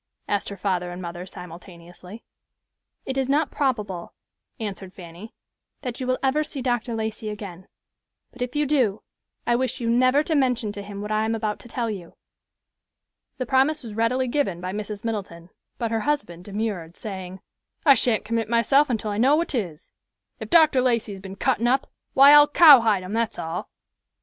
[0.27, 2.23] asked her father and mother, simultaneously.
[3.05, 4.15] "It is not probable,"
[4.59, 5.35] answered Fanny,
[5.83, 6.95] "that you will ever see Dr.
[6.95, 7.67] Lacey again,
[8.31, 9.03] but if you do,
[9.45, 12.15] I wish you never to mention to him what I am about to tell you."
[13.37, 15.05] The promise was readily given by Mrs.
[15.05, 17.39] Middleton, but her husband demurred, saying,
[17.85, 19.91] "I shan't commit myself until I know what 'tis.
[20.39, 20.81] If Dr.
[20.81, 23.69] Lacey has been cuttin' up, why I'll cowhide him, that's all."